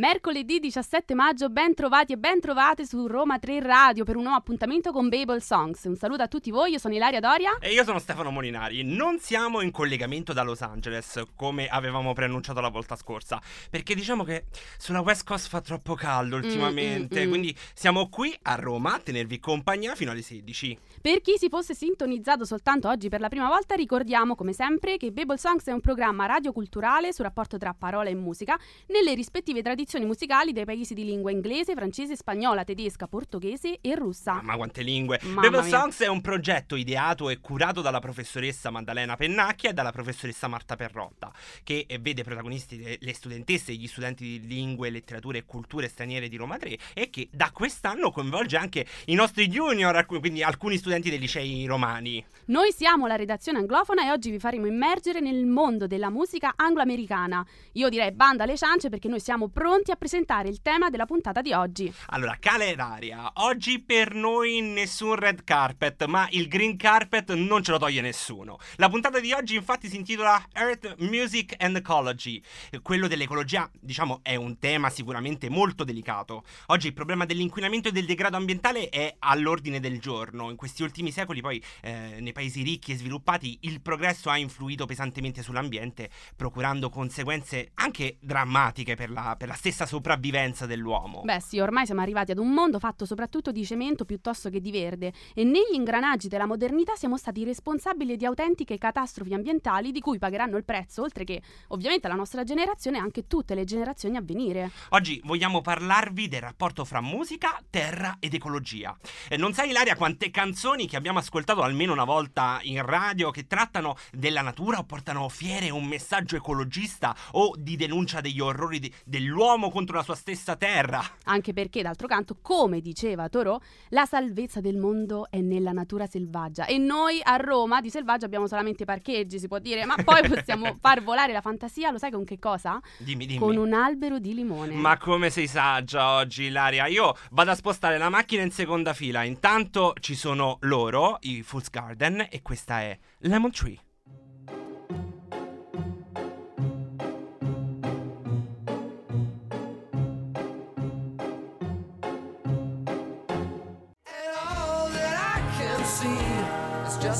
[0.00, 4.38] Mercoledì 17 maggio, ben trovati e ben trovate su Roma 3 Radio per un nuovo
[4.38, 5.84] appuntamento con Babel Songs.
[5.84, 7.58] Un saluto a tutti voi, io sono Ilaria Doria.
[7.60, 8.82] E io sono Stefano Molinari.
[8.82, 14.24] Non siamo in collegamento da Los Angeles, come avevamo preannunciato la volta scorsa, perché diciamo
[14.24, 14.46] che
[14.78, 17.28] sulla West Coast fa troppo caldo ultimamente, mm, mm, mm.
[17.28, 20.78] quindi siamo qui a Roma a tenervi compagnia fino alle 16.
[21.02, 25.12] Per chi si fosse sintonizzato soltanto oggi per la prima volta, ricordiamo come sempre che
[25.12, 29.88] Babel Songs è un programma radioculturale sul rapporto tra parola e musica nelle rispettive tradizioni
[29.90, 34.40] tradizioni musicali dei paesi di lingua inglese, francese, spagnola, tedesca, portoghese e russa.
[34.42, 35.18] Ma quante lingue!
[35.24, 40.46] Mamma Songs è un progetto ideato e curato dalla professoressa Maddalena Pennacchia e dalla professoressa
[40.46, 41.32] Marta Perrotta,
[41.64, 46.36] che vede protagonisti le studentesse e gli studenti di lingue, letterature e culture straniere di
[46.36, 51.18] Roma 3 e che da quest'anno coinvolge anche i nostri junior, quindi alcuni studenti dei
[51.18, 52.24] licei romani.
[52.46, 57.44] Noi siamo la redazione anglofona e oggi vi faremo immergere nel mondo della musica anglo-americana.
[57.72, 61.06] Io direi banda alle ciance perché noi siamo pronti pronti a presentare il tema della
[61.06, 61.92] puntata di oggi.
[62.08, 67.70] Allora, cale d'aria, oggi per noi nessun red carpet, ma il green carpet non ce
[67.70, 68.58] lo toglie nessuno.
[68.76, 72.42] La puntata di oggi infatti si intitola Earth, Music and Ecology.
[72.82, 76.44] Quello dell'ecologia, diciamo, è un tema sicuramente molto delicato.
[76.66, 80.50] Oggi il problema dell'inquinamento e del degrado ambientale è all'ordine del giorno.
[80.50, 84.84] In questi ultimi secoli poi eh, nei paesi ricchi e sviluppati il progresso ha influito
[84.84, 91.22] pesantemente sull'ambiente, procurando conseguenze anche drammatiche per la, per la stessa sopravvivenza dell'uomo.
[91.22, 94.70] Beh sì, ormai siamo arrivati ad un mondo fatto soprattutto di cemento piuttosto che di
[94.70, 100.18] verde e negli ingranaggi della modernità siamo stati responsabili di autentiche catastrofi ambientali di cui
[100.18, 104.22] pagheranno il prezzo, oltre che ovviamente la nostra generazione e anche tutte le generazioni a
[104.22, 104.70] venire.
[104.90, 108.96] Oggi vogliamo parlarvi del rapporto fra musica, terra ed ecologia.
[109.28, 113.46] E non sai Ilaria quante canzoni che abbiamo ascoltato almeno una volta in radio che
[113.46, 118.92] trattano della natura o portano fiere un messaggio ecologista o di denuncia degli orrori de-
[119.04, 121.02] dell'uomo l'uomo contro la sua stessa terra.
[121.24, 123.60] Anche perché, d'altro canto, come diceva Thoreau,
[123.90, 126.64] la salvezza del mondo è nella natura selvaggia.
[126.64, 130.74] E noi a Roma di selvaggio abbiamo solamente parcheggi, si può dire, ma poi possiamo
[130.80, 132.80] far volare la fantasia, lo sai con che cosa?
[132.98, 133.38] Dimmi, dimmi.
[133.38, 134.74] Con un albero di limone.
[134.74, 136.86] Ma come sei saggia oggi, Ilaria?
[136.86, 139.22] Io vado a spostare la macchina in seconda fila.
[139.22, 143.78] Intanto ci sono loro, i Fool's Garden, e questa è Lemon Tree.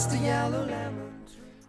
[0.00, 0.99] Just a yellow lamp.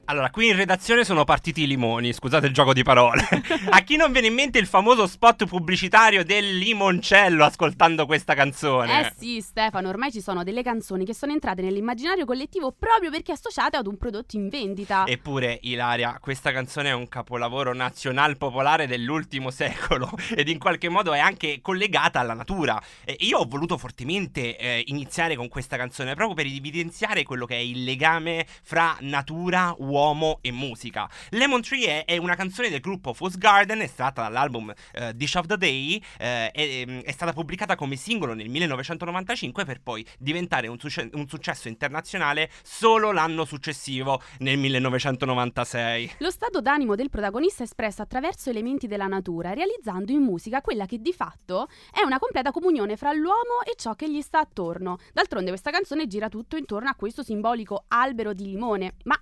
[0.05, 3.25] Allora, qui in redazione sono partiti i limoni, scusate il gioco di parole.
[3.69, 9.07] A chi non viene in mente il famoso spot pubblicitario del limoncello ascoltando questa canzone?
[9.07, 13.31] Eh sì, Stefano, ormai ci sono delle canzoni che sono entrate nell'immaginario collettivo proprio perché
[13.31, 15.05] associate ad un prodotto in vendita.
[15.05, 21.13] Eppure, Ilaria, questa canzone è un capolavoro nazional popolare dell'ultimo secolo ed in qualche modo
[21.13, 22.81] è anche collegata alla natura.
[23.05, 27.55] E io ho voluto fortemente eh, iniziare con questa canzone proprio per evidenziare quello che
[27.55, 31.07] è il legame fra natura, uomo uomo e musica.
[31.29, 35.57] Lemon Tree è, una canzone del gruppo Foss Garden, estratta dall'album uh, Dish of the
[35.57, 40.79] Day, uh, è, ehm, è, stata pubblicata come singolo nel 1995 per poi diventare un,
[40.79, 46.15] succe- un successo internazionale solo l'anno successivo, nel 1996.
[46.17, 50.87] Lo stato d'animo del protagonista è espresso attraverso elementi della natura, realizzando in musica quella
[50.87, 54.97] che di fatto è una completa comunione fra l'uomo e ciò che gli sta attorno.
[55.13, 59.19] D'altronde questa canzone gira tutto intorno a questo simbolico albero di limone, ma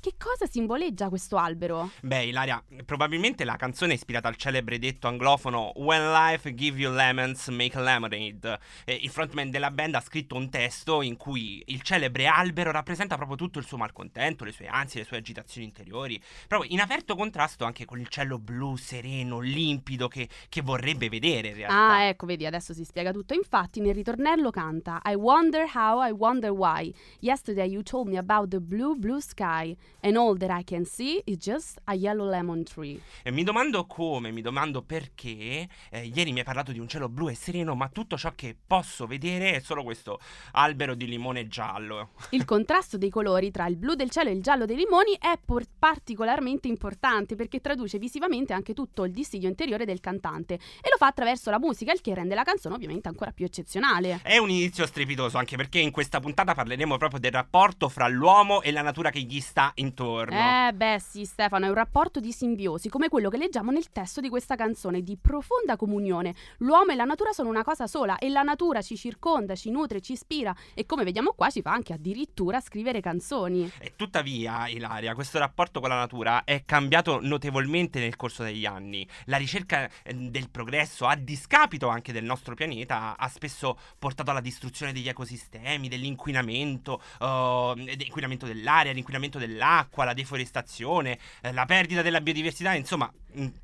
[0.00, 1.90] che cosa simboleggia questo albero?
[2.00, 6.92] Beh, Ilaria, probabilmente la canzone è ispirata al celebre detto anglofono When life give you
[6.92, 8.58] lemons, make lemonade.
[8.84, 13.16] E il frontman della band ha scritto un testo in cui il celebre albero rappresenta
[13.16, 17.14] proprio tutto il suo malcontento, le sue ansie, le sue agitazioni interiori, proprio in aperto
[17.14, 21.94] contrasto anche con il cielo blu, sereno, limpido che, che vorrebbe vedere in realtà.
[21.94, 23.34] Ah, ecco, vedi, adesso si spiega tutto.
[23.34, 26.92] Infatti nel ritornello canta I wonder how, I wonder why.
[27.20, 29.71] Yesterday you told me about the blue, blue sky.
[30.00, 33.00] And all that I can see is just a yellow lemon tree.
[33.22, 35.68] E mi domando come, mi domando perché.
[35.90, 38.56] Eh, ieri mi hai parlato di un cielo blu e sereno, ma tutto ciò che
[38.66, 40.18] posso vedere è solo questo
[40.52, 42.10] albero di limone giallo.
[42.30, 45.38] Il contrasto dei colori tra il blu del cielo e il giallo dei limoni è
[45.44, 50.96] por- particolarmente importante perché traduce visivamente anche tutto il dissidio interiore del cantante e lo
[50.96, 54.20] fa attraverso la musica, il che rende la canzone ovviamente ancora più eccezionale.
[54.22, 58.62] È un inizio strepitoso anche perché in questa puntata parleremo proprio del rapporto fra l'uomo
[58.62, 60.36] e la natura che gli sta intorno.
[60.36, 64.20] Eh beh sì Stefano, è un rapporto di simbiosi, come quello che leggiamo nel testo
[64.20, 66.34] di questa canzone, di profonda comunione.
[66.58, 70.00] L'uomo e la natura sono una cosa sola e la natura ci circonda, ci nutre,
[70.00, 73.70] ci ispira e come vediamo qua ci fa anche addirittura scrivere canzoni.
[73.78, 79.06] E tuttavia, Ilaria, questo rapporto con la natura è cambiato notevolmente nel corso degli anni.
[79.26, 84.40] La ricerca eh, del progresso, a discapito anche del nostro pianeta, ha spesso portato alla
[84.40, 92.20] distruzione degli ecosistemi, dell'inquinamento, uh, dell'inquinamento dell'aria, l'inquinamento dell'acqua, la deforestazione, eh, la perdita della
[92.20, 93.12] biodiversità, insomma,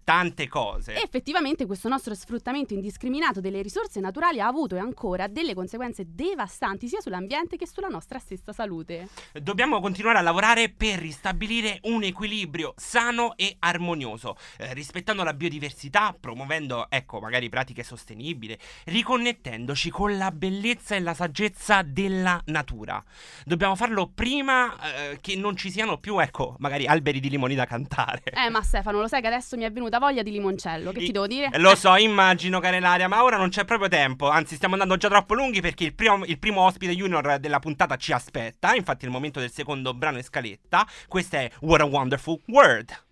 [0.05, 0.95] tante cose.
[0.95, 6.05] E effettivamente questo nostro sfruttamento indiscriminato delle risorse naturali ha avuto e ancora delle conseguenze
[6.09, 9.09] devastanti sia sull'ambiente che sulla nostra stessa salute.
[9.33, 16.17] Dobbiamo continuare a lavorare per ristabilire un equilibrio sano e armonioso, eh, rispettando la biodiversità,
[16.19, 23.03] promuovendo, ecco, magari pratiche sostenibili, riconnettendoci con la bellezza e la saggezza della natura.
[23.45, 27.65] Dobbiamo farlo prima eh, che non ci siano più, ecco, magari alberi di limoni da
[27.65, 28.23] cantare.
[28.25, 30.91] Eh, ma Stefano, lo sai che adesso mi è venuta voglia di limoncello.
[30.91, 31.51] Che I- ti devo dire?
[31.59, 34.29] Lo so, immagino, Carelaria, ma ora non c'è proprio tempo.
[34.29, 37.95] Anzi, stiamo andando già troppo lunghi perché il primo, il primo ospite junior della puntata
[37.95, 38.75] ci aspetta.
[38.75, 40.85] Infatti, è il momento del secondo brano e scaletta.
[41.07, 43.07] Questa è What a Wonderful World.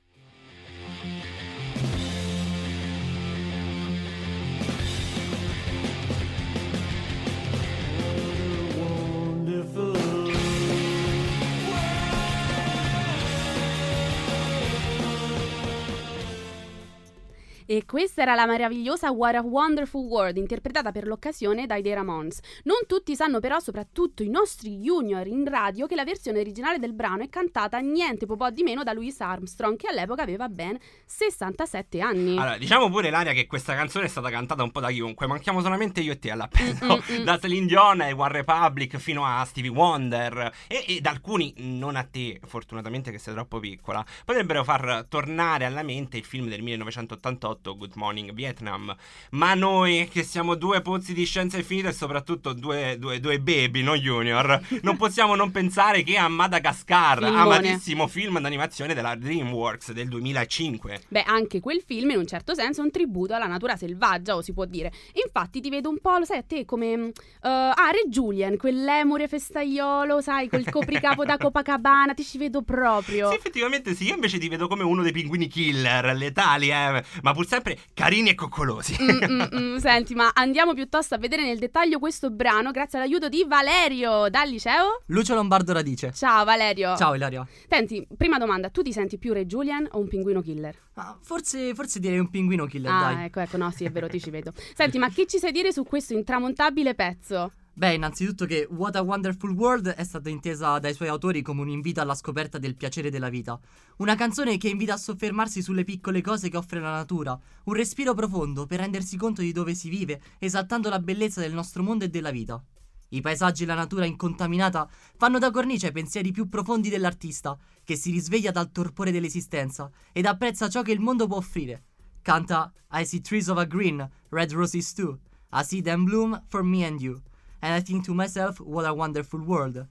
[17.69, 22.39] E questa era la meravigliosa What a Wonderful World, interpretata per l'occasione dai The Ramones.
[22.63, 26.93] Non tutti sanno però, soprattutto i nostri junior in radio, che la versione originale del
[26.93, 32.01] brano è cantata niente po' di meno da Louis Armstrong, che all'epoca aveva ben 67
[32.01, 32.37] anni.
[32.37, 35.61] Allora, diciamo pure Laria che questa canzone è stata cantata un po' da chiunque, manchiamo
[35.61, 37.03] solamente io e te all'appello.
[37.11, 37.25] Mm-mm.
[37.27, 41.97] Da Celine Dion e One Republic fino a Stevie Wonder e, e da alcuni, non
[41.97, 46.63] a te, fortunatamente che sei troppo piccola, potrebbero far tornare alla mente il film del
[46.63, 48.95] 1988 2018 Good Morning Vietnam.
[49.31, 53.83] Ma noi che siamo due pozzi di scienza infinita e soprattutto due, due, due baby,
[53.83, 57.41] non junior, non possiamo non pensare che a Madagascar, Filmone.
[57.41, 61.01] amatissimo film d'animazione della DreamWorks del 2005.
[61.09, 64.43] Beh, anche quel film in un certo senso è un tributo alla natura selvaggia, o
[64.43, 64.93] si può dire.
[65.25, 66.95] Infatti ti vedo un po', lo sai, a te come...
[66.97, 67.13] Uh,
[67.49, 73.31] ah, Re Julian, quell'emure festaiolo, sai, col copricapo da Copacabana, ti ci vedo proprio.
[73.31, 77.33] Sì, effettivamente sì, io invece ti vedo come uno dei pinguini killer, letali, eh, ma
[77.33, 78.97] pur sempre carini e coccolosi.
[79.01, 79.43] Mm, mm,
[79.75, 84.29] mm, senti, ma andiamo piuttosto a vedere nel dettaglio questo brano grazie all'aiuto di Valerio
[84.29, 86.13] dal liceo Lucio Lombardo Radice.
[86.13, 86.97] Ciao Valerio.
[86.97, 87.47] Ciao Ilaria.
[87.69, 90.77] Senti, prima domanda, tu ti senti più Re Julian o un pinguino killer?
[90.95, 93.25] Ah, forse, forse direi un pinguino killer, ah, dai.
[93.27, 94.53] ecco, ecco, no, sì, è vero, ti ci vedo.
[94.75, 97.53] Senti, ma che ci sai dire su questo intramontabile pezzo?
[97.79, 101.69] Beh, innanzitutto che What a Wonderful World è stata intesa dai suoi autori come un
[101.69, 103.61] invito alla scoperta del piacere della vita.
[103.99, 108.15] Una canzone che invita a soffermarsi sulle piccole cose che offre la natura, un respiro
[108.15, 112.09] profondo per rendersi conto di dove si vive, esaltando la bellezza del nostro mondo e
[112.09, 112.65] della vita.
[113.11, 114.89] I paesaggi e la natura incontaminata
[115.19, 120.25] fanno da cornice ai pensieri più profondi dell'artista, che si risveglia dal torpore dell'esistenza ed
[120.25, 121.83] apprezza ciò che il mondo può offrire.
[122.23, 125.19] Canta I see trees of a green, red roses too.
[125.53, 127.21] I see them bloom for me and you
[127.61, 129.87] and I think to myself what a wonderful world.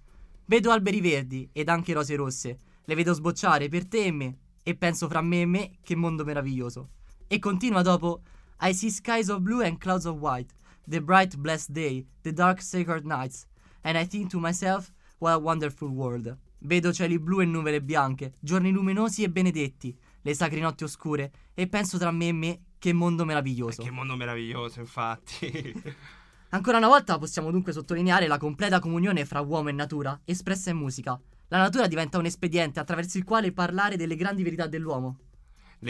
[0.47, 4.75] Vedo alberi verdi ed anche rose rosse, le vedo sbocciare per te e me, e
[4.75, 6.89] penso fra me e me che mondo meraviglioso.
[7.27, 8.21] E continua dopo
[8.61, 10.53] I see skies of blue and clouds of white,
[10.87, 13.47] the bright blessed day, the dark sacred nights,
[13.81, 16.37] and I think to myself what a wonderful world.
[16.59, 21.67] Vedo cieli blu e nuvole bianche, giorni luminosi e benedetti, le sacre notti oscure, e
[21.67, 23.83] penso tra me e me che mondo meraviglioso.
[23.83, 25.83] Che mondo meraviglioso, infatti.
[26.49, 30.77] Ancora una volta possiamo dunque sottolineare la completa comunione fra uomo e natura, espressa in
[30.77, 31.19] musica.
[31.49, 35.17] La natura diventa un espediente attraverso il quale parlare delle grandi verità dell'uomo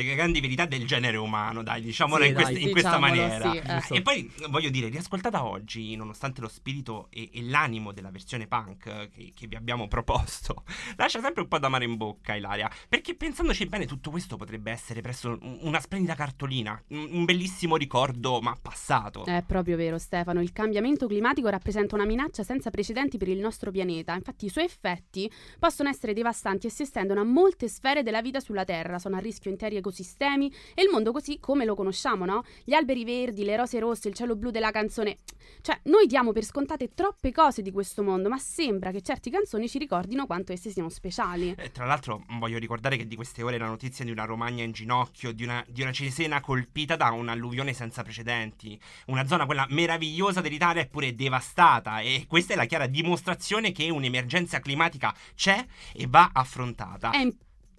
[0.03, 3.51] le grandi verità del genere umano, dai, diciamolo sì, in, quest- dai, in questa maniera.
[3.51, 3.97] Sì, eh.
[3.97, 9.09] E poi voglio dire, riascoltata oggi, nonostante lo spirito e, e l'animo della versione punk
[9.09, 10.63] che, che, vi abbiamo proposto,
[10.97, 12.69] lascia sempre un po' d'amaro in bocca, Ilaria.
[12.89, 18.55] Perché pensandoci bene, tutto questo potrebbe essere presso una splendida cartolina, un bellissimo ricordo, ma
[18.61, 19.23] passato.
[19.25, 20.41] È proprio vero, Stefano.
[20.41, 24.13] Il cambiamento climatico rappresenta una minaccia senza precedenti per il nostro pianeta.
[24.13, 28.41] Infatti, i suoi effetti possono essere devastanti e si estendono a molte sfere della vita
[28.41, 28.99] sulla Terra.
[28.99, 32.43] Sono a rischio interi ecosistemi e il mondo così come lo conosciamo, no?
[32.63, 35.17] Gli alberi verdi, le rose rosse, il cielo blu della canzone.
[35.61, 39.67] Cioè, noi diamo per scontate troppe cose di questo mondo, ma sembra che certe canzoni
[39.67, 41.55] ci ricordino quanto esse siano speciali.
[41.57, 44.71] Eh, tra l'altro, voglio ricordare che di queste ore la notizia di una Romagna in
[44.71, 48.79] ginocchio, di una, di una Cesena colpita da un'alluvione senza precedenti.
[49.07, 51.99] Una zona, quella meravigliosa dell'Italia, eppure devastata.
[51.99, 55.63] E questa è la chiara dimostrazione che un'emergenza climatica c'è
[55.93, 57.11] e va affrontata.
[57.11, 57.27] È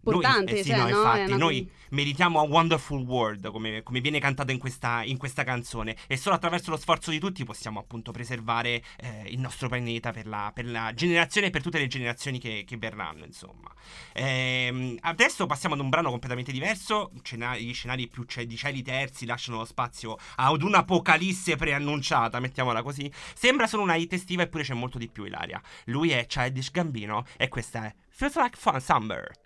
[0.07, 0.89] importante, noi, eh sì, cioè, no, no?
[0.89, 1.37] infatti, una...
[1.37, 6.17] noi meritiamo a Wonderful World, come, come viene cantato in questa, in questa, canzone, e
[6.17, 10.51] solo attraverso lo sforzo di tutti possiamo appunto preservare eh, il nostro pianeta per la,
[10.55, 13.71] per la, generazione e per tutte le generazioni che, che verranno, insomma.
[14.13, 19.65] Ehm, adesso passiamo ad un brano completamente diverso, gli scenari più di cieli terzi lasciano
[19.65, 23.11] spazio ad un'apocalisse preannunciata, mettiamola così.
[23.35, 25.61] Sembra solo una hit estiva eppure c'è molto di più Ilaria.
[25.87, 29.46] Lui è Childish Gambino e questa è Feels Like Fun Summer.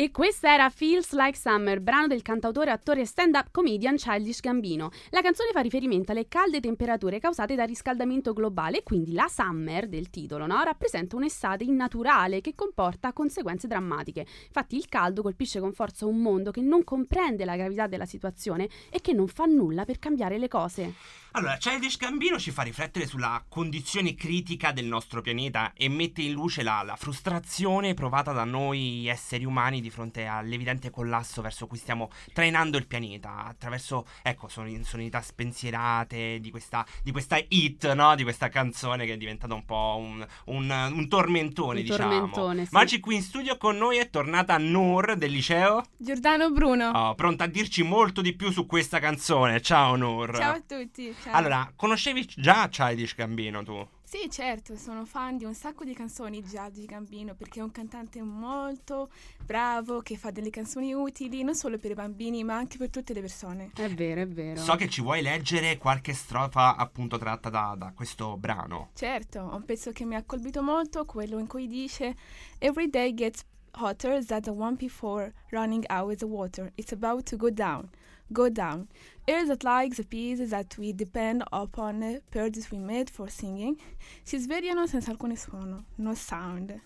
[0.00, 4.90] E questa era Feels Like Summer, brano del cantautore, attore e stand-up comedian Childish Gambino.
[5.10, 10.08] La canzone fa riferimento alle calde temperature causate dal riscaldamento globale, quindi la summer del
[10.08, 10.62] titolo, no?
[10.62, 14.24] rappresenta un'estate innaturale che comporta conseguenze drammatiche.
[14.46, 18.68] Infatti il caldo colpisce con forza un mondo che non comprende la gravità della situazione
[18.90, 20.94] e che non fa nulla per cambiare le cose.
[21.38, 26.32] Allora, Childish Gambino ci fa riflettere sulla condizione critica del nostro pianeta e mette in
[26.32, 31.76] luce la, la frustrazione provata da noi esseri umani di fronte all'evidente collasso verso cui
[31.78, 38.16] stiamo trainando il pianeta attraverso, ecco, sonorità spensierate di questa, di questa hit, no?
[38.16, 42.10] Di questa canzone che è diventata un po' un, un, un tormentone, Un diciamo.
[42.10, 42.70] tormentone, sì.
[42.72, 46.90] Ma oggi qui in studio con noi è tornata Noor del liceo, Giordano Bruno.
[46.90, 49.60] oh, pronta a dirci molto di più su questa canzone.
[49.60, 50.36] Ciao Noor.
[50.36, 51.14] Ciao a tutti.
[51.22, 51.27] Ciao.
[51.32, 53.86] Allora, conoscevi già Childish Gambino tu?
[54.02, 57.70] Sì, certo, sono fan di un sacco di canzoni già di Gambino perché è un
[57.70, 59.10] cantante molto
[59.44, 63.12] bravo che fa delle canzoni utili non solo per i bambini ma anche per tutte
[63.12, 63.70] le persone.
[63.74, 64.58] È vero, è vero.
[64.62, 68.92] So che ci vuoi leggere qualche strofa appunto tratta da, da questo brano.
[68.94, 72.16] Certo, un pezzo che mi ha colpito molto, quello in cui dice
[72.58, 73.44] Every day gets
[73.74, 76.72] hotter than the one before running out with the water.
[76.76, 77.90] It's about to go down.
[78.30, 78.88] Go down.
[79.28, 83.78] That like the peas that we depend upon, birds we made for singing,
[84.22, 86.80] si svegliano senza alcun suono, no sound.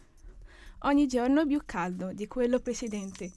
[0.81, 3.31] Ogni giorno più caldo di quello precedente.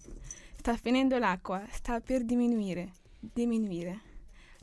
[0.57, 4.01] Sta finendo l'acqua, sta per diminuire, diminuire.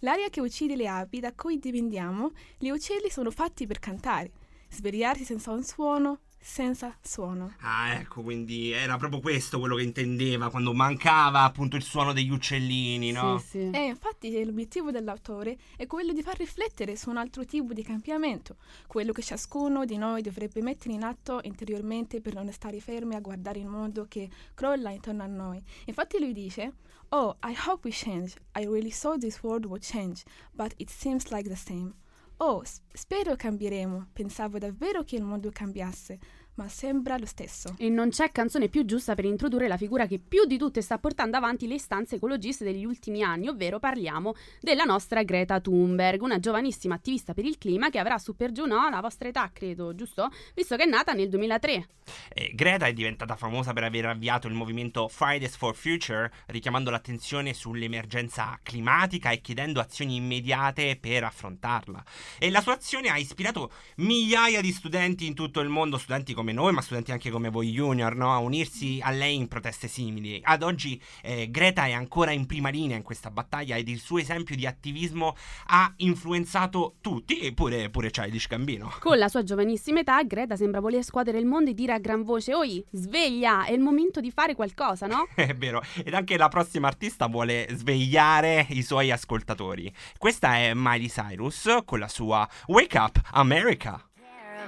[0.00, 4.32] L'aria che uccide le api da cui dipendiamo, gli uccelli sono fatti per cantare,
[4.68, 7.54] svegliarsi senza un suono, senza suono.
[7.60, 12.30] Ah, ecco, quindi era proprio questo quello che intendeva quando mancava appunto il suono degli
[12.30, 13.38] uccellini, no?
[13.38, 13.70] Sì, sì.
[13.70, 18.56] E infatti l'obiettivo dell'autore è quello di far riflettere su un altro tipo di cambiamento,
[18.86, 23.20] quello che ciascuno di noi dovrebbe mettere in atto interiormente per non stare fermi a
[23.20, 25.62] guardare il mondo che crolla intorno a noi.
[25.86, 26.74] Infatti lui dice,
[27.10, 28.36] Oh, I hope we change.
[28.54, 31.92] I really thought this world would change, but it seems like the same.
[32.38, 32.62] Oh,
[32.92, 34.08] spero cambieremo.
[34.12, 36.18] Pensavo davvero che il mondo cambiasse,
[36.54, 37.74] ma sembra lo stesso.
[37.78, 40.98] E non c'è canzone più giusta per introdurre la figura che più di tutte sta
[40.98, 46.38] portando avanti le istanze ecologiste degli ultimi anni, ovvero parliamo della nostra Greta Thunberg, una
[46.38, 49.94] giovanissima attivista per il clima che avrà su per giù no, la vostra età, credo,
[49.94, 50.30] giusto?
[50.54, 51.88] Visto che è nata nel 2003.
[52.34, 57.54] Eh, Greta è diventata famosa per aver avviato il movimento Fridays for Future, richiamando l'attenzione
[57.54, 62.04] sull'emergenza climatica e chiedendo azioni immediate per affrontarla.
[62.38, 66.41] E la sua azione ha ispirato migliaia di studenti in tutto il mondo, studenti come
[66.50, 68.32] noi, ma studenti anche come voi junior, no?
[68.32, 70.40] a unirsi a lei in proteste simili.
[70.42, 74.18] Ad oggi eh, Greta è ancora in prima linea in questa battaglia ed il suo
[74.18, 78.94] esempio di attivismo ha influenzato tutti, e pure, pure Childish Gambino.
[78.98, 82.24] Con la sua giovanissima età, Greta sembra voler scuotere il mondo e dire a gran
[82.24, 85.28] voce: Oi, sveglia, è il momento di fare qualcosa, no?
[85.36, 89.92] È vero, ed anche la prossima artista vuole svegliare i suoi ascoltatori.
[90.18, 94.02] Questa è Miley Cyrus con la sua Wake Up America.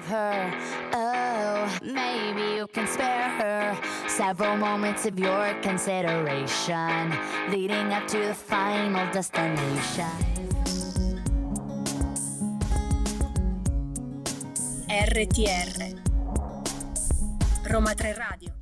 [0.04, 1.03] of her.
[1.82, 3.76] Maybe you can spare her
[4.08, 7.12] several moments of your consideration
[7.50, 10.10] leading up to the final destination.
[14.88, 15.98] RTR
[17.70, 18.53] Roma 3 Radio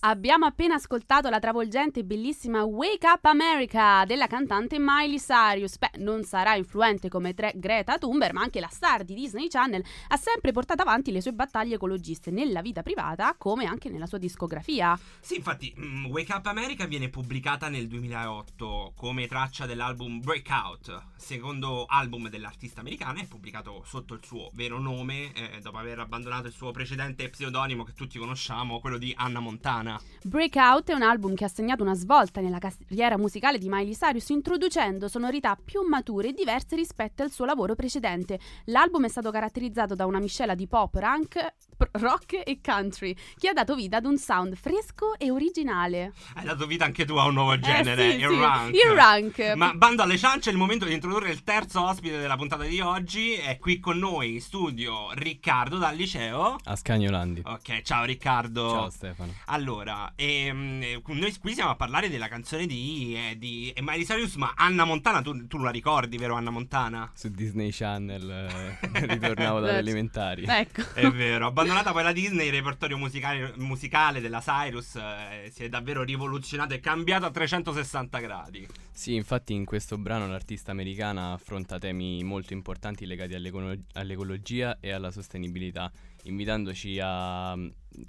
[0.00, 5.76] Abbiamo appena ascoltato la travolgente e bellissima Wake Up America della cantante Miley Cyrus.
[5.76, 9.84] Beh, non sarà influente come tre Greta Thunberg, ma anche la star di Disney Channel
[10.08, 14.18] ha sempre portato avanti le sue battaglie ecologiste nella vita privata come anche nella sua
[14.18, 14.96] discografia.
[15.18, 21.86] Sì, infatti, mm, Wake Up America viene pubblicata nel 2008 come traccia dell'album Breakout, secondo
[21.86, 26.52] album dell'artista americana, è pubblicato sotto il suo vero nome, eh, dopo aver abbandonato il
[26.52, 29.86] suo precedente pseudonimo che tutti conosciamo, quello di Anna Montana.
[30.22, 34.28] Breakout è un album che ha segnato una svolta nella carriera musicale di Miley Cyrus,
[34.30, 38.38] introducendo sonorità più mature e diverse rispetto al suo lavoro precedente.
[38.66, 41.54] L'album è stato caratterizzato da una miscela di pop, rank,
[41.92, 46.12] rock e country, che ha dato vita ad un sound fresco e originale.
[46.34, 48.74] Hai dato vita anche tu a un nuovo genere, Eh, sì, il sì, rank.
[48.74, 49.52] il rank.
[49.56, 52.80] Ma bando alle ciance, è il momento di introdurre il terzo ospite della puntata di
[52.80, 53.34] oggi.
[53.34, 56.56] È qui con noi in studio Riccardo dal liceo.
[56.64, 57.42] Ascagnolandi.
[57.44, 58.68] Ok, ciao Riccardo.
[58.70, 59.32] Ciao Stefano.
[59.46, 59.77] Allora,
[60.16, 64.34] ehm, eh, noi qui stiamo a parlare della canzone di, eh, di eh, Miley Cyrus,
[64.36, 67.10] ma Anna Montana, tu, tu la ricordi, vero Anna Montana?
[67.14, 70.44] Su Disney Channel eh, ritornavo dalle elementari.
[70.46, 70.82] Ecco.
[70.94, 75.68] È vero, abbandonata poi la Disney, il repertorio musicale, musicale della Cyrus eh, si è
[75.68, 78.66] davvero rivoluzionato e cambiato a 360 gradi.
[78.90, 85.12] Sì, infatti in questo brano l'artista americana affronta temi molto importanti legati all'ecologia e alla
[85.12, 85.90] sostenibilità,
[86.24, 87.56] invitandoci a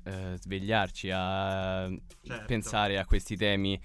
[0.03, 1.89] eh, svegliarci, a
[2.24, 2.46] Certo.
[2.46, 3.79] pensare a questi temi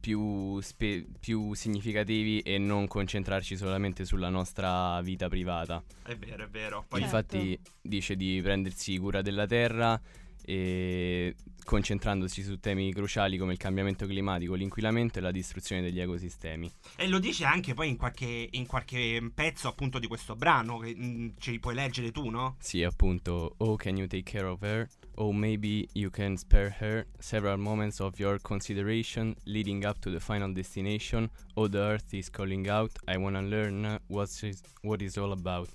[0.00, 5.82] più, spe- più significativi e non concentrarci solamente sulla nostra vita privata.
[6.02, 6.84] È vero, è vero.
[6.86, 7.16] Poi Certo.
[7.16, 9.98] Infatti dice di prendersi cura della terra
[10.46, 11.34] e
[11.64, 16.70] concentrandosi su temi cruciali come il cambiamento climatico, l'inquinamento e la distruzione degli ecosistemi.
[16.96, 20.94] E lo dice anche poi in qualche, in qualche pezzo appunto di questo brano, che
[20.94, 22.56] mm, ci puoi leggere tu, no?
[22.58, 24.86] Sì, appunto, oh can you take care of her?
[25.16, 30.18] Oh maybe you can spare her several moments of your consideration leading up to the
[30.18, 31.30] final destination.
[31.54, 35.68] Oh the earth is calling out, I wanna learn what's is, what is all about.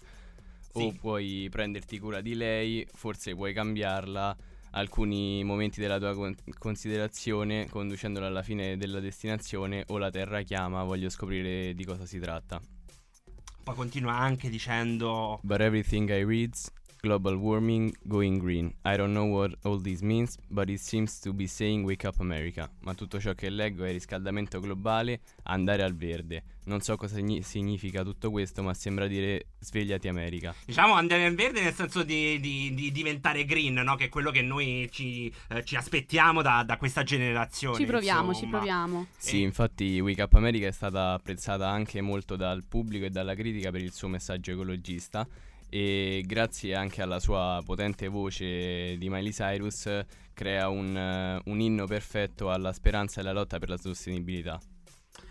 [0.73, 0.97] O Sì.
[0.99, 4.35] puoi prenderti cura di lei, forse puoi cambiarla
[4.71, 10.83] alcuni momenti della tua con- considerazione conducendola alla fine della destinazione o la terra chiama,
[10.83, 12.61] voglio scoprire di cosa si tratta.
[13.63, 15.39] Poi continua anche dicendo...
[15.43, 16.71] But everything I read's
[17.01, 18.73] global warming going green.
[18.83, 22.19] I don't know what all this means, but it seems to be saying wake up
[22.19, 22.69] America.
[22.81, 26.43] Ma tutto ciò che leggo è riscaldamento globale, andare al verde.
[26.69, 30.53] Non so cosa signi- significa tutto questo, ma sembra dire svegliati America.
[30.65, 33.95] Diciamo andare nel verde nel senso di, di- di diventare green, no?
[33.95, 37.77] Che è quello che noi ci, eh, ci aspettiamo da, da questa generazione.
[37.77, 38.57] Ci proviamo, ci insomma.
[38.57, 39.07] proviamo.
[39.17, 39.45] Sì, Eh.
[39.45, 43.81] infatti Wake Up America è stata apprezzata anche molto dal pubblico e dalla critica per
[43.81, 45.27] il suo messaggio ecologista
[45.69, 49.87] e grazie anche alla sua potente voce di Miley Cyrus
[50.33, 54.59] crea un, eh, un inno perfetto alla speranza e alla lotta per la sostenibilità.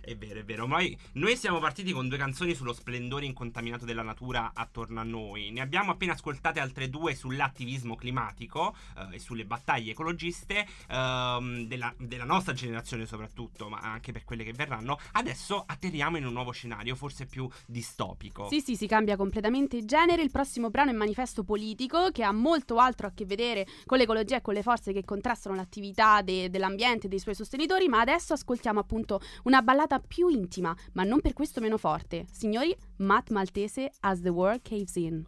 [0.08, 0.66] È vero, è vero.
[0.66, 0.78] Ma
[1.12, 5.50] Noi, siamo partiti con due canzoni sullo splendore incontaminato della natura attorno a noi.
[5.50, 11.94] Ne abbiamo appena ascoltate altre due sull'attivismo climatico eh, e sulle battaglie ecologiste ehm, della,
[11.98, 14.98] della nostra generazione soprattutto, ma anche per quelle che verranno.
[15.12, 18.48] Adesso atterriamo in un nuovo scenario, forse più distopico.
[18.48, 20.22] Sì, sì, si cambia completamente genere.
[20.22, 24.36] Il prossimo brano è manifesto politico che ha molto altro a che vedere con l'ecologia
[24.36, 27.88] e con le forze che contrastano l'attività de- dell'ambiente e dei suoi sostenitori.
[27.88, 32.26] Ma adesso ascoltiamo appunto una ballata più intima, ma non per questo meno forte.
[32.30, 35.24] Signori, Matt Maltese As the World Caves In.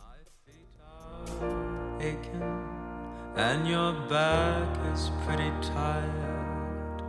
[2.00, 2.42] aching
[3.36, 7.02] and your back is pretty tired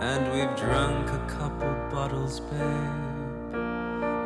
[0.00, 3.54] and we've drunk a couple bottles babe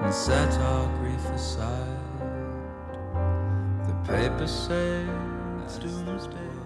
[0.04, 1.98] and set our grief aside
[3.86, 6.61] the paper says doomsday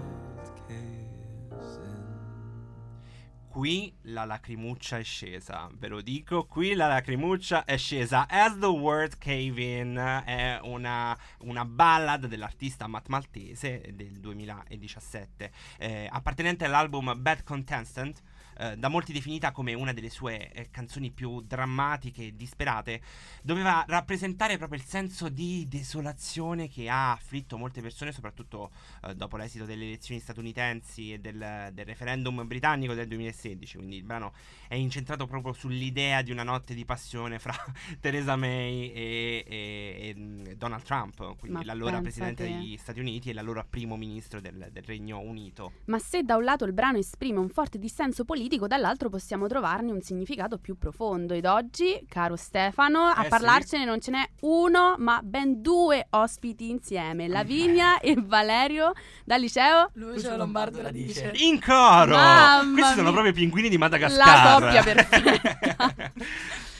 [3.56, 8.28] Qui la lacrimuccia è scesa, ve lo dico, qui la lacrimuccia è scesa.
[8.28, 16.06] As the World Cave In è una, una ballad dell'artista Matt Maltese del 2017, eh,
[16.12, 18.22] appartenente all'album Bad Contestant.
[18.58, 23.00] Eh, da molti definita come una delle sue eh, canzoni più drammatiche e disperate,
[23.42, 28.70] doveva rappresentare proprio il senso di desolazione che ha afflitto molte persone, soprattutto
[29.04, 33.96] eh, dopo l'esito delle elezioni statunitensi e del, del referendum britannico del 2016 2016, quindi
[33.96, 34.32] il brano
[34.68, 37.54] è incentrato proprio sull'idea di una notte di passione fra
[38.00, 40.14] Theresa May e, e-
[40.46, 42.50] e Donald Trump, quindi Ma l'allora presidente te.
[42.50, 45.72] degli Stati Uniti e l'allora primo ministro del, del Regno Unito.
[45.86, 49.90] Ma se da un lato il brano esprime un forte dissenso politico, dall'altro possiamo trovarne
[49.92, 51.34] un significato più profondo.
[51.34, 53.28] Ed oggi, caro Stefano, a Eh sì.
[53.28, 58.92] parlarcene non ce n'è uno, ma ben due ospiti insieme, Lavinia e Valerio
[59.24, 59.90] dal liceo.
[59.94, 61.32] Lucio Lombardo la dice.
[61.34, 62.14] In coro!
[62.14, 63.12] Mamma Questi sono mia.
[63.12, 64.26] proprio i pinguini di Madagascar.
[64.26, 66.12] La coppia perfetta.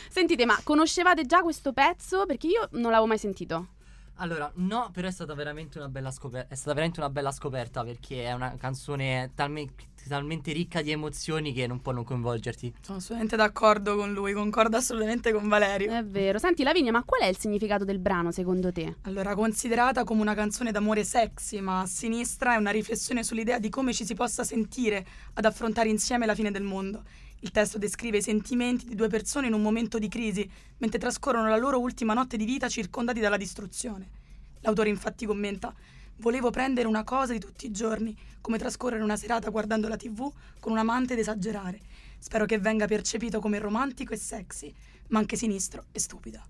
[0.09, 2.25] Sentite, ma conoscevate già questo pezzo?
[2.27, 3.69] Perché io non l'avevo mai sentito.
[4.19, 6.55] Allora, no, però è stata veramente una bella scoperta.
[6.55, 9.75] È stata veramente una bella scoperta perché è una canzone talme-
[10.09, 12.75] talmente ricca di emozioni che non può non coinvolgerti.
[12.81, 15.91] Sono assolutamente d'accordo con lui, concordo assolutamente con Valerio.
[15.91, 16.39] È vero.
[16.39, 18.97] Senti, Lavinia, ma qual è il significato del brano secondo te?
[19.03, 23.69] Allora, considerata come una canzone d'amore sexy, ma a sinistra è una riflessione sull'idea di
[23.69, 27.03] come ci si possa sentire ad affrontare insieme la fine del mondo.
[27.41, 31.49] Il testo descrive i sentimenti di due persone in un momento di crisi, mentre trascorrono
[31.49, 34.09] la loro ultima notte di vita circondati dalla distruzione.
[34.61, 35.73] L'autore infatti commenta:
[36.19, 40.33] Volevo prendere una cosa di tutti i giorni, come trascorrere una serata guardando la TV
[40.59, 41.79] con un amante ed esagerare.
[42.19, 44.73] Spero che venga percepito come romantico e sexy,
[45.09, 46.41] ma anche sinistro e stupido.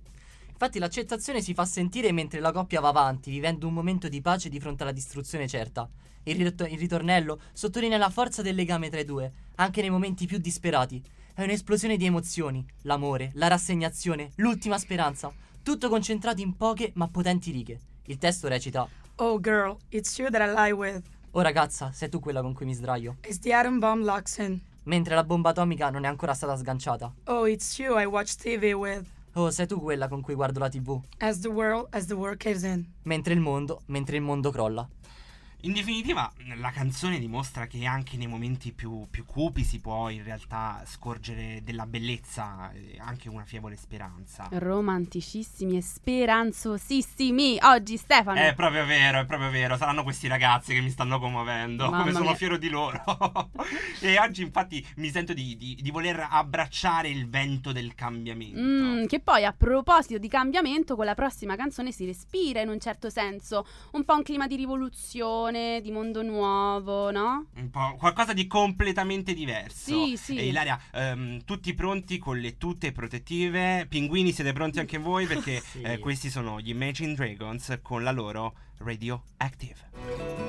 [0.49, 4.49] Infatti l'accettazione si fa sentire mentre la coppia va avanti, vivendo un momento di pace
[4.49, 5.89] di fronte alla distruzione certa.
[6.23, 10.27] Il, rit- il ritornello sottolinea la forza del legame tra i due, anche nei momenti
[10.27, 11.03] più disperati.
[11.35, 17.51] È un'esplosione di emozioni, l'amore, la rassegnazione, l'ultima speranza, tutto concentrato in poche ma potenti
[17.51, 17.81] righe.
[18.05, 21.03] Il testo recita: Oh girl, it's you that I lie with.
[21.31, 23.17] Oh ragazza, sei tu quella con cui mi sdraio.
[23.27, 24.61] As the atom bomb locks in.
[24.83, 27.11] Mentre la bomba atomica non è ancora stata sganciata.
[27.25, 29.07] Oh, it's you I watch TV with.
[29.33, 31.01] Oh, sei tu quella con cui guardo la TV.
[31.21, 32.85] As the world, as the world caves in.
[33.05, 34.87] Mentre il mondo, mentre il mondo crolla.
[35.63, 40.23] In definitiva, la canzone dimostra che anche nei momenti più, più cupi si può in
[40.23, 44.49] realtà scorgere della bellezza e anche una fievole speranza.
[44.51, 47.59] Romanticissimi e speranzosissimi.
[47.63, 48.39] Oggi Stefano.
[48.39, 49.77] È proprio vero, è proprio vero.
[49.77, 51.85] Saranno questi ragazzi che mi stanno commuovendo.
[51.85, 52.35] Mamma come sono mia.
[52.35, 53.03] fiero di loro.
[54.01, 58.61] e oggi, infatti, mi sento di, di- di voler abbracciare il vento del cambiamento.
[58.61, 62.79] Mm, che poi a proposito di cambiamento, con la prossima canzone si respira in un
[62.79, 67.47] certo senso un po' un clima di rivoluzione, di mondo nuovo, no?
[67.57, 70.05] Un po' qualcosa di completamente diverso.
[70.07, 70.37] Sì, sì.
[70.37, 73.87] E Ilaria, ehm, tutti pronti con le tute protettive?
[73.89, 75.27] Pinguini, siete pronti anche voi?
[75.27, 75.83] Perché Sì.
[75.83, 80.46] eh, questi sono gli Imagine Dragons con la loro Radioactive.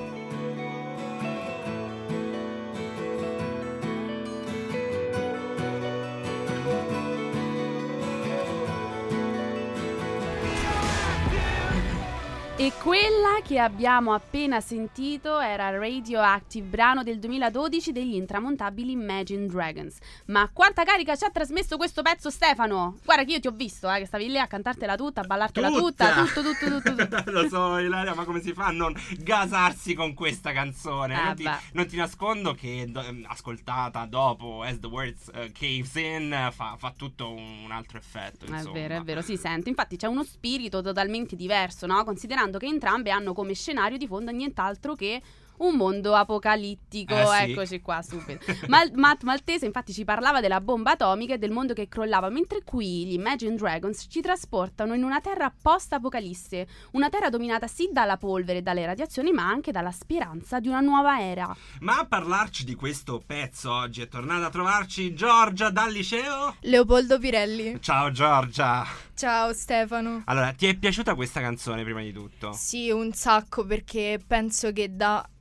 [12.68, 19.98] E quella che abbiamo appena sentito era Radioactive, brano del 2012 degli intramontabili Imagine Dragons.
[20.26, 22.98] Ma quanta carica ci ha trasmesso questo pezzo, Stefano?
[23.06, 25.70] Guarda che io ti ho visto, eh, che stavi lì a cantartela tutta, a ballartela
[25.70, 27.24] tutta, tutto, tutto, tutto, tutto.
[27.32, 31.16] Lo so, Ilaria, ma come si fa a non gasarsi con questa canzone?
[31.16, 35.54] Ah, non, ti, non ti nascondo che do- ehm, ascoltata dopo As the Words eh,
[35.54, 38.46] Caves In fa, fa tutto un altro effetto.
[38.46, 38.74] È Insomma.
[38.74, 39.70] vero, è vero, si sente.
[39.70, 42.04] Infatti c'è uno spirito totalmente diverso, no?
[42.04, 45.22] Considerando che entrambe hanno come scenario di fondo nient'altro che
[45.58, 47.16] un mondo apocalittico.
[47.16, 47.52] Eh sì.
[47.52, 48.46] Eccoci qua, subito.
[48.68, 52.64] Mal- Matt Maltese infatti ci parlava della bomba atomica e del mondo che crollava, mentre
[52.64, 58.18] qui gli Imagine Dragons ci trasportano in una terra post-apocalisse, una terra dominata sì dalla
[58.18, 61.56] polvere e dalle radiazioni, ma anche dalla speranza di una nuova era.
[61.80, 66.56] Ma a parlarci di questo pezzo oggi è tornata a trovarci Giorgia dal liceo.
[66.62, 67.82] Leopoldo Pirelli.
[67.82, 68.86] Ciao Giorgia.
[69.16, 70.22] Ciao Stefano.
[70.26, 72.52] Allora, ti è piaciuta questa canzone prima di tutto?
[72.54, 74.96] Sì, un sacco perché penso che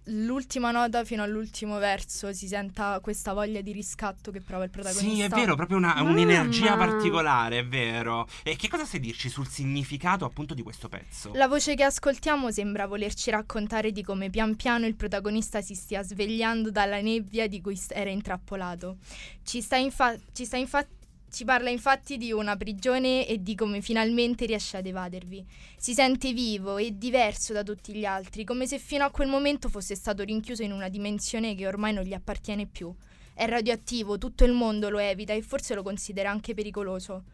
[0.07, 5.15] dall'ultima nota fino all'ultimo verso si senta questa voglia di riscatto che prova il protagonista.
[5.15, 8.29] Sì, è vero, proprio una- un'energia particolare, è vero.
[8.45, 11.33] E che cosa sai dirci sul significato appunto di questo pezzo?
[11.35, 16.03] La voce che ascoltiamo sembra volerci raccontare di come pian piano il protagonista si stia
[16.03, 18.99] svegliando dalla nebbia di cui era intrappolato.
[19.43, 20.95] Ci sta, infa- ci sta infatti
[21.37, 25.45] ci parla infatti di una prigione e di come finalmente riesce ad evadervi.
[25.77, 29.69] Si sente vivo e diverso da tutti gli altri, come se fino a quel momento
[29.69, 32.91] fosse stato rinchiuso in una dimensione che ormai non gli appartiene più.
[33.35, 37.25] È radioattivo, tutto il mondo lo evita e forse lo considera anche pericoloso.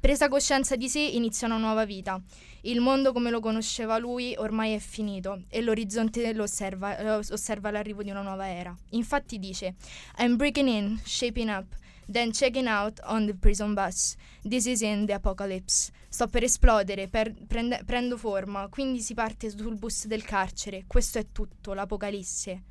[0.00, 2.20] Presa coscienza di sé inizia una nuova vita.
[2.62, 7.70] Il mondo come lo conosceva lui ormai è finito e l'orizzonte lo osserva, eh, osserva
[7.70, 8.76] l'arrivo di una nuova era.
[8.90, 9.76] Infatti dice
[10.18, 11.76] I'm breaking in, shaping up,
[12.12, 14.16] then checking out on the prison bus.
[14.42, 15.90] This is in the apocalypse.
[16.08, 20.84] Sto per esplodere, per- prende- prendo forma, quindi si parte sul bus del carcere.
[20.86, 22.62] Questo è tutto, l'apocalisse.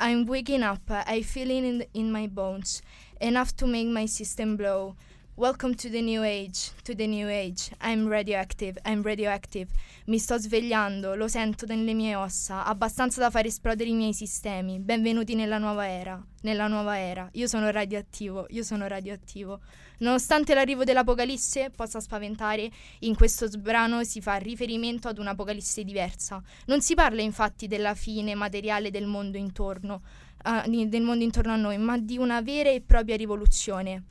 [0.00, 2.80] I'm waking up, I feel it in, in my bones,
[3.18, 4.96] enough to make my system blow.
[5.36, 7.72] Welcome to the new age, to the new age.
[7.80, 9.68] I'm radioactive, I'm radioactive.
[10.06, 14.78] Mi sto svegliando, lo sento nelle mie ossa, abbastanza da far esplodere i miei sistemi.
[14.78, 17.28] Benvenuti nella nuova era, nella nuova era.
[17.32, 19.58] Io sono radioattivo, io sono radioattivo.
[19.98, 22.70] Nonostante l'arrivo dell'Apocalisse possa spaventare,
[23.00, 26.40] in questo brano si fa riferimento ad un'Apocalisse diversa.
[26.66, 30.02] Non si parla infatti della fine materiale del mondo intorno,
[30.44, 34.04] uh, del mondo intorno a noi, ma di una vera e propria rivoluzione.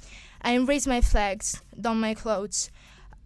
[0.45, 2.69] I embrace my flags, don my clothes.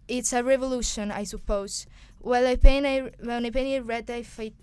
[0.06, 1.86] It's a revolution, I suppose.
[2.20, 4.54] Well, I paint a, when I paint it red, I fit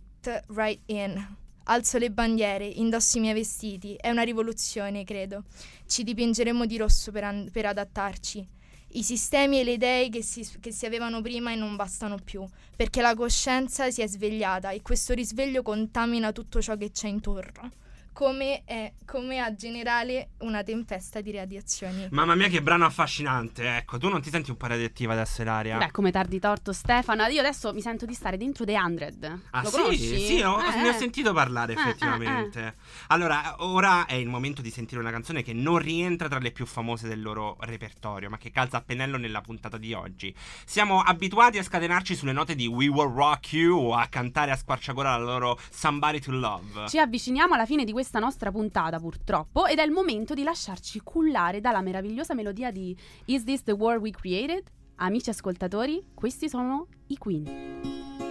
[0.47, 1.21] right in.
[1.67, 3.95] Alzo le bandiere, indosso i miei vestiti.
[3.95, 5.43] È una rivoluzione, credo.
[5.85, 8.47] Ci dipingeremo di rosso per, an- per adattarci.
[8.87, 12.47] I sistemi e le idee che si, che si avevano prima e non bastano più,
[12.73, 17.83] perché la coscienza si è svegliata e questo risveglio contamina tutto ciò che c'è intorno
[18.19, 22.07] come, è, come a generale una tempesta di radiazioni.
[22.11, 23.75] Mamma mia, che brano affascinante.
[23.75, 25.77] Ecco, tu non ti senti un po' radioattiva adesso, Ilaria?
[25.77, 27.25] Beh, come tardi torto, Stefano.
[27.25, 29.39] Io adesso mi sento di stare dentro The 100.
[29.51, 30.19] Ah, Lo sì, conosci?
[30.19, 30.97] sì, ho- Eh, ne ho eh.
[30.97, 32.59] sentito parlare Eh, effettivamente.
[32.61, 32.73] eh, eh.
[33.07, 36.65] Allora, ora è il momento di sentire una canzone che non rientra tra le più
[36.65, 40.33] famose del loro repertorio, ma che calza a pennello nella puntata di oggi.
[40.65, 44.55] Siamo abituati a scatenarci sulle note di We Will Rock You o a cantare a
[44.55, 46.87] squarciagola la loro Somebody to Love.
[46.87, 50.99] Ci avviciniamo alla fine di questa nostra puntata, purtroppo, ed è il momento di lasciarci
[50.99, 54.63] cullare dalla meravigliosa melodia di Is This the World We Created?
[54.97, 58.24] Amici ascoltatori, questi sono i Queen.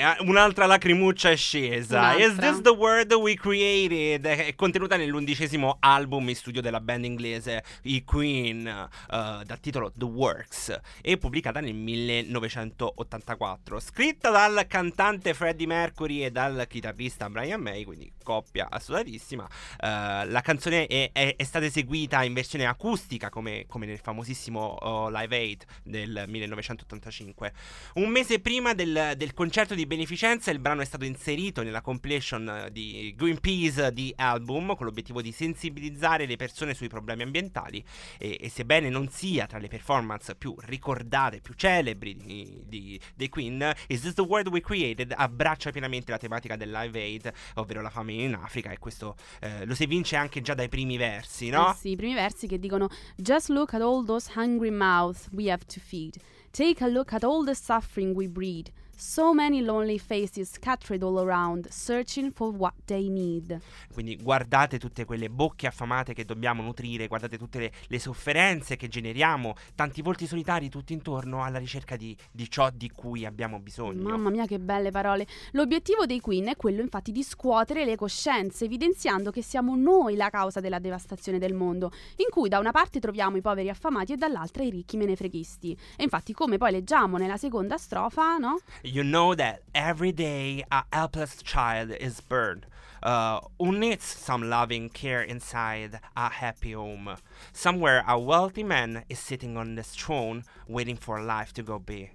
[0.00, 1.98] Eh, un'altra lacrimuccia è scesa.
[1.98, 2.24] Un'altra.
[2.24, 4.24] Is This the World We Created?
[4.24, 10.06] È contenuta nell'undicesimo album in studio della band inglese i Queen, eh, dal titolo The
[10.06, 13.78] Works, e pubblicata nel 1984.
[13.78, 19.46] Scritta dal cantante Freddie Mercury e dal chitarrista Brian May, quindi coppia assolutatissima.
[19.80, 24.60] Eh, la canzone è, è- è stata eseguita in versione acustica, come, come nel famosissimo
[24.60, 27.52] oh, Live Aid del 1985.
[27.96, 32.48] Un mese prima del, del concerto di beneficenza il brano è stato inserito nella compilation
[32.48, 37.84] eh, di Greenpeace di album con l'obiettivo di sensibilizzare le persone sui problemi ambientali
[38.16, 42.16] e, e sebbene non sia tra le performance più ricordate, più celebri
[42.68, 46.96] di, dei Queen, Is This The World We Created abbraccia pienamente la tematica del Live
[46.96, 50.68] Aid, ovvero la famine in Africa e questo eh, lo si evince anche già dai
[50.68, 51.72] primi versi, no?
[51.72, 55.50] Eh sì, i primi versi che dicono Just look at all those hungry mouths we
[55.50, 56.14] have to feed.
[56.52, 58.70] Take a look at all the suffering we breed.
[59.00, 63.58] So many lonely faces scattered all around, searching for what they need.
[63.90, 68.88] Quindi guardate tutte quelle bocche affamate che dobbiamo nutrire, guardate tutte le, le sofferenze che
[68.88, 74.02] generiamo, tanti volti solitari tutti intorno alla ricerca di, di ciò di cui abbiamo bisogno.
[74.02, 75.26] Mamma mia, che belle parole.
[75.52, 80.28] L'obiettivo dei Queen è quello, infatti, di scuotere le coscienze, evidenziando che siamo noi la
[80.28, 84.16] causa della devastazione del mondo, in cui da una parte troviamo i poveri affamati e
[84.16, 85.74] dall'altra i ricchi menefreghisti.
[85.96, 88.60] E infatti, come poi leggiamo nella seconda strofa, no?
[88.92, 92.64] You know that every day a helpless child is born.
[93.00, 97.14] Uh, who needs some loving care inside a happy home?
[97.52, 102.10] Somewhere a wealthy man is sitting on his throne, waiting for life to go by.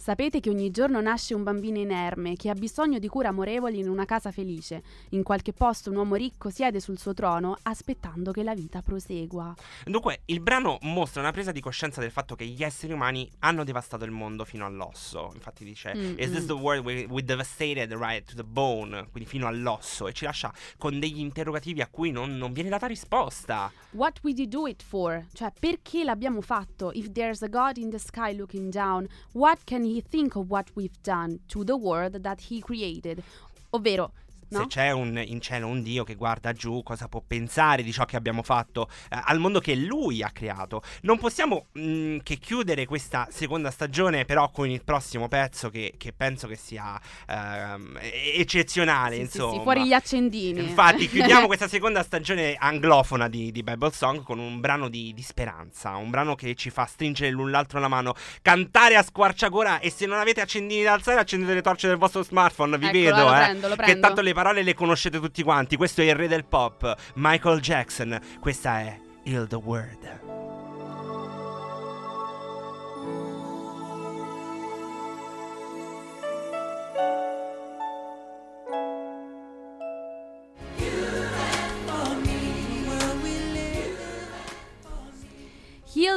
[0.00, 3.86] Sapete che ogni giorno nasce un bambino inerme che ha bisogno di cure amorevoli in
[3.86, 4.82] una casa felice.
[5.10, 9.54] In qualche posto un uomo ricco siede sul suo trono aspettando che la vita prosegua.
[9.84, 13.62] Dunque, il brano mostra una presa di coscienza del fatto che gli esseri umani hanno
[13.62, 15.32] devastato il mondo fino all'osso.
[15.34, 16.46] Infatti dice: Mm, Is this mm.
[16.46, 19.06] the world we, we devastated right to the bone?
[19.10, 20.08] Quindi fino all'osso.
[20.08, 23.70] E ci lascia con degli interrogativi a cui non, non viene data risposta.
[23.90, 25.26] What would you do it for?
[25.34, 26.90] Cioè, perché l'abbiamo fatto?
[26.94, 30.70] If there's a God in the sky looking down, what can he think of what
[30.76, 33.24] we've done to the world that he created?
[33.72, 34.12] Ovvero,
[34.50, 34.60] No?
[34.60, 38.04] Se c'è un, in cielo un Dio che guarda giù, cosa può pensare di ciò
[38.04, 40.82] che abbiamo fatto eh, al mondo che Lui ha creato?
[41.02, 46.12] Non possiamo mh, che chiudere questa seconda stagione, però, con il prossimo pezzo che, che
[46.12, 47.98] penso che sia ehm,
[48.34, 49.16] eccezionale.
[49.16, 49.52] Sì, sì, insomma.
[49.52, 50.60] sì, fuori gli accendini.
[50.60, 55.22] Infatti, chiudiamo questa seconda stagione anglofona di, di Bible Song con un brano di, di
[55.22, 59.90] speranza, un brano che ci fa stringere l'un l'altro la mano, cantare a squarciagola e
[59.90, 63.28] se non avete accendini da alzare accendete le torce del vostro smartphone, vi Eccola, vedo,
[63.28, 65.76] lo eh, prendo, che tanto le parole le conoscete tutti quanti.
[65.76, 70.39] Questo è il re del pop, Michael Jackson, questa è Heal the Word.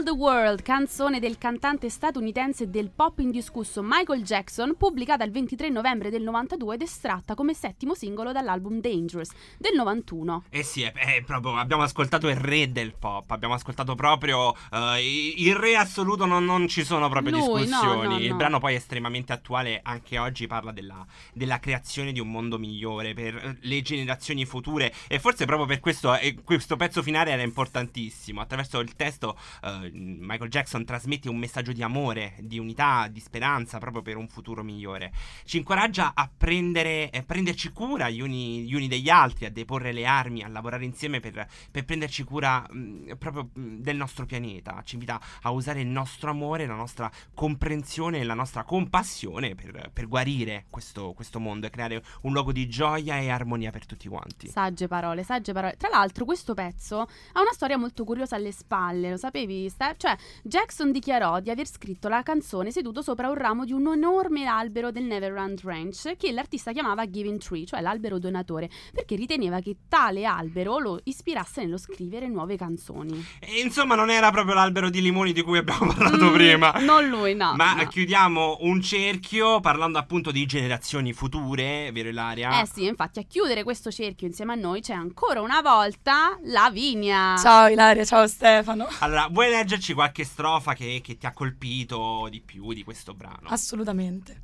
[0.04, 6.10] The World, canzone del cantante statunitense del pop indiscusso Michael Jackson, pubblicata il 23 novembre
[6.10, 10.44] del 92 ed estratta come settimo singolo dall'album Dangerous del 91.
[10.50, 14.54] Eh sì, è, è proprio, abbiamo ascoltato il re del pop, abbiamo ascoltato proprio
[15.00, 18.08] i- il re assoluto, non, non ci sono proprio Lui, no, discussioni.
[18.08, 18.36] no, Il no.
[18.36, 23.14] brano poi è estremamente attuale, anche oggi parla della, della creazione di un mondo migliore
[23.14, 28.42] per le generazioni future e forse proprio per questo eh, questo pezzo finale era importantissimo.
[28.42, 33.78] Attraverso il testo eh, Michael Jackson trasmette un messaggio di amore, di unità, di speranza
[33.78, 35.12] proprio per un futuro migliore.
[35.46, 39.92] Ci incoraggia a prendere, eh, prenderci cura gli uni, gli uni degli altri, a deporre
[39.92, 44.82] le armi, a lavorare insieme per, per prenderci cura mh, proprio mh, del nostro pianeta.
[44.84, 49.92] Ci invita a usare il nostro amore, la nostra comprensione e la nostra compassione per,
[49.94, 54.08] per guarire questo, questo mondo e creare un luogo di gioia e armonia per tutti
[54.08, 54.48] quanti.
[54.48, 55.76] Sagge parole, sagge parole.
[55.78, 59.70] Tra l'altro, questo pezzo ha una storia molto curiosa alle spalle, lo sapevi?
[59.84, 59.96] Ste?
[59.98, 64.46] Cioè, Jackson dichiarò di aver scritto la canzone seduto sopra un ramo di un enorme
[64.46, 69.76] albero del Neverland Ranch che l'artista chiamava Giving Tree, cioè l'albero donatore, perché riteneva che
[69.90, 73.26] tale albero lo ispirasse nello scrivere nuove canzoni.
[73.40, 76.72] E insomma, non era proprio l'albero di limoni di cui abbiamo parlato Mm, prima.
[76.80, 77.54] Non lui, no.
[77.56, 77.88] Ma no.
[77.88, 82.62] chiudiamo un cerchio parlando appunto di generazioni future, vero Ilaria?
[82.62, 87.36] Eh sì, infatti a chiudere questo cerchio insieme a noi c'è ancora una volta Lavinia.
[87.38, 88.88] Ciao Ilaria, ciao Stefano.
[89.00, 93.48] Allora, vuoi leggerci qualche strofa che, che ti ha colpito di più di questo brano?
[93.48, 94.40] Assolutamente.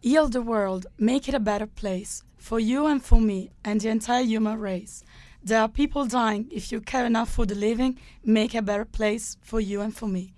[0.00, 3.88] Heal the world, make it a better place for you and for me and the
[3.88, 5.04] entire human race.
[5.44, 6.48] There are people dying.
[6.50, 10.08] If you care enough for the living, make a better place for you and for
[10.08, 10.32] me.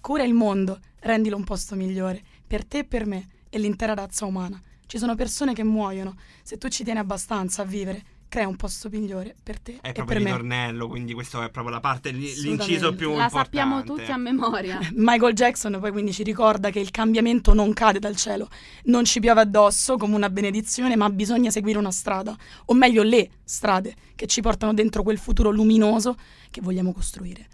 [0.00, 4.24] Cura il mondo, rendilo un posto migliore per te e per me e l'intera razza
[4.24, 4.60] umana.
[4.86, 6.16] Ci sono persone che muoiono.
[6.42, 9.92] Se tu ci tieni abbastanza a vivere, crea un posto migliore per te È e
[9.92, 10.30] proprio per il me.
[10.30, 13.44] ritornello, quindi questo è proprio la parte, l'inciso più La importante.
[13.44, 14.78] sappiamo tutti a memoria.
[14.94, 18.48] Michael Jackson poi quindi ci ricorda che il cambiamento non cade dal cielo,
[18.84, 22.36] non ci piove addosso come una benedizione, ma bisogna seguire una strada,
[22.66, 26.16] o meglio le strade che ci portano dentro quel futuro luminoso
[26.50, 27.46] che vogliamo costruire.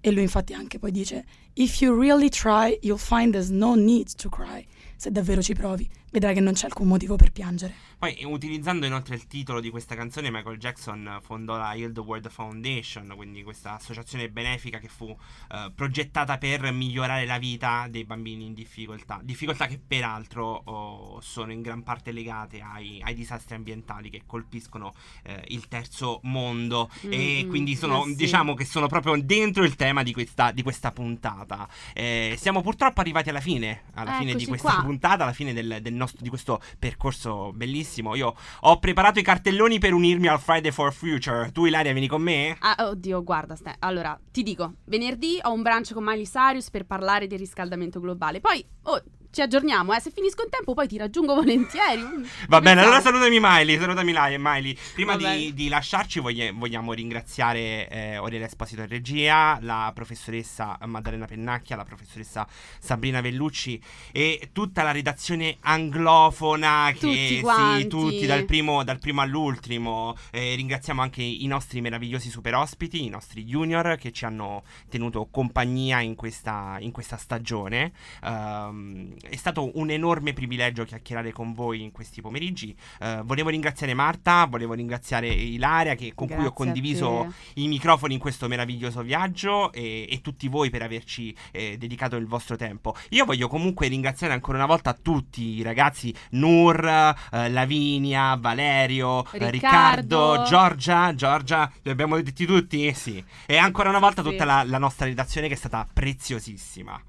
[0.00, 4.12] E lui infatti anche poi dice, If you really try, you'll find there's no need
[4.14, 4.64] to cry.
[4.94, 7.86] Se davvero ci provi, vedrai che non c'è alcun motivo per piangere.
[7.98, 13.12] Poi, utilizzando inoltre il titolo di questa canzone, Michael Jackson fondò la the World Foundation,
[13.16, 15.08] quindi questa associazione benefica che fu
[15.50, 19.20] eh, progettata per migliorare la vita dei bambini in difficoltà.
[19.22, 24.94] Difficoltà che peraltro oh, sono in gran parte legate ai, ai disastri ambientali che colpiscono
[25.24, 26.88] eh, il terzo mondo.
[27.08, 28.16] e Mm, quindi sono, eh sì.
[28.16, 31.68] diciamo che sono proprio dentro il tema di questa, di questa puntata.
[31.92, 34.82] Eh, siamo purtroppo arrivati alla fine, alla fine di questa qua.
[34.82, 38.14] puntata, alla fine del, del nostro, di questo percorso bellissimo.
[38.14, 41.52] Io ho preparato i cartelloni per unirmi al Friday for Future.
[41.52, 42.56] Tu, Ilaria, vieni con me?
[42.60, 46.86] Ah, oddio, guarda, Ste- allora ti dico, venerdì ho un brunch con Miley Cyrus per
[46.86, 48.40] parlare del riscaldamento globale.
[48.40, 50.00] Poi, oh, ci aggiorniamo, eh.
[50.00, 52.00] Se finisco in tempo, poi ti raggiungo volentieri.
[52.02, 54.38] Mm, Va bene, allora salutami Miley, salutami Miley.
[54.38, 54.76] Miley.
[54.94, 61.26] Prima di, di lasciarci voglie- vogliamo ringraziare eh, Oriela Esposito in regia, la professoressa Maddalena
[61.26, 62.46] Pennacchia, la professoressa
[62.78, 63.80] Sabrina Vellucci
[64.12, 67.88] e tutta la redazione anglofona che Tutti sì, quanti.
[67.88, 70.16] tutti dal primo, dal primo all'ultimo.
[70.30, 75.28] Eh, ringraziamo anche i nostri meravigliosi super ospiti, i nostri junior che ci hanno tenuto
[75.30, 77.92] compagnia in questa, in questa stagione.
[78.24, 82.76] Ehm, è stato un enorme privilegio chiacchierare con voi in questi pomeriggi.
[83.00, 88.14] Eh, volevo ringraziare Marta, volevo ringraziare Ilaria che- con cui ho Grazie condiviso i microfoni
[88.14, 92.94] in questo meraviglioso viaggio e, e tutti voi per averci eh, dedicato il vostro tempo.
[93.10, 99.50] Io voglio comunque ringraziare ancora una volta tutti i ragazzi Nur, eh, Lavinia, Valerio, eh,
[99.50, 99.50] Riccardo.
[99.50, 102.92] Riccardo, Giorgia, Giorgia, li abbiamo detti tutti?
[102.94, 103.22] Sì.
[103.46, 104.30] E ancora una volta Sì.
[104.30, 107.00] tutta la, la nostra redazione che è stata preziosissima.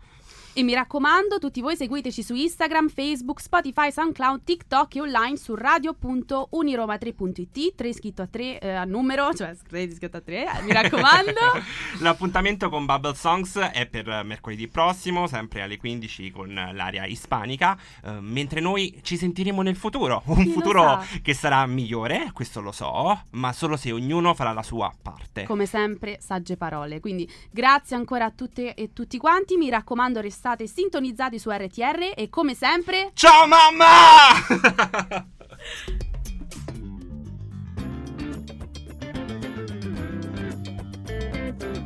[0.59, 5.55] E mi raccomando, tutti voi seguiteci su Instagram, Facebook, Spotify, SoundCloud, TikTok e online su
[5.55, 11.31] radio.uniroma3.it, 3 scritto a 3 a numero, cioè 3 scritto a 3, mi raccomando.
[12.03, 18.19] L'appuntamento con Bubble Songs è per mercoledì prossimo, sempre alle 15 con l'area ispanica, eh,
[18.19, 23.27] mentre noi ci sentiremo nel futuro, un Chi futuro che sarà migliore, questo lo so,
[23.29, 25.45] ma solo se ognuno farà la sua parte.
[25.45, 26.99] Come sempre, sagge parole.
[26.99, 29.55] Quindi grazie ancora a tutte e tutti quanti.
[29.55, 33.11] Mi raccomando, restate state sintonizzati su RTR e come sempre...
[33.13, 33.85] Ciao mamma!